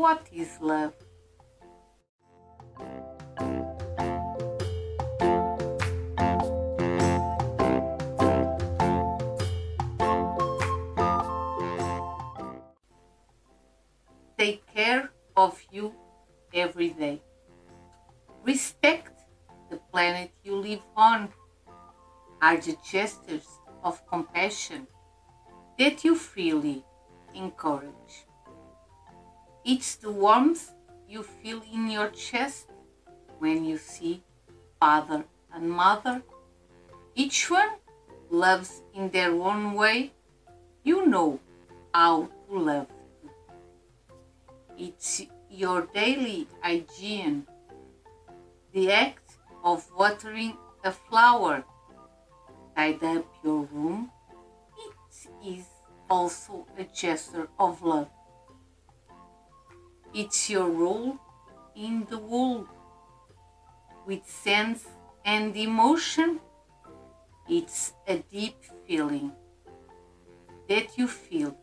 What 0.00 0.28
is 0.32 0.48
love? 0.62 0.94
Take 14.38 14.66
care 14.72 15.10
of 15.36 15.60
you 15.70 15.92
every 16.54 16.88
day. 16.88 17.20
Respect 18.42 19.20
the 19.68 19.76
planet 19.92 20.30
you 20.42 20.56
live 20.56 20.80
on. 20.96 21.28
Are 22.40 22.56
the 22.56 22.74
gestures 22.90 23.60
of 23.84 24.00
compassion 24.06 24.86
that 25.78 26.04
you 26.04 26.14
freely 26.14 26.86
encourage. 27.34 28.29
It's 29.64 29.96
the 29.96 30.10
warmth 30.10 30.72
you 31.06 31.22
feel 31.22 31.62
in 31.72 31.90
your 31.90 32.08
chest 32.08 32.68
when 33.38 33.64
you 33.64 33.76
see 33.76 34.22
father 34.80 35.24
and 35.52 35.70
mother. 35.70 36.22
Each 37.14 37.50
one 37.50 37.68
loves 38.30 38.82
in 38.94 39.10
their 39.10 39.32
own 39.32 39.74
way. 39.74 40.12
You 40.82 41.06
know 41.06 41.40
how 41.92 42.30
to 42.48 42.58
love. 42.58 42.86
It's 44.78 45.26
your 45.50 45.82
daily 45.92 46.46
hygiene, 46.62 47.46
the 48.72 48.90
act 48.92 49.36
of 49.62 49.84
watering 49.94 50.56
a 50.82 50.92
flower, 50.92 51.64
tidy 52.74 53.06
up 53.18 53.26
your 53.44 53.68
room. 53.72 54.10
It 54.78 55.58
is 55.58 55.66
also 56.08 56.66
a 56.78 56.84
gesture 56.84 57.48
of 57.58 57.82
love. 57.82 58.08
It's 60.12 60.50
your 60.50 60.68
role 60.68 61.18
in 61.76 62.06
the 62.10 62.18
world 62.18 62.66
with 64.06 64.26
sense 64.26 64.84
and 65.24 65.56
emotion. 65.56 66.40
It's 67.48 67.92
a 68.08 68.18
deep 68.18 68.56
feeling 68.86 69.32
that 70.68 70.98
you 70.98 71.06
feel 71.06 71.56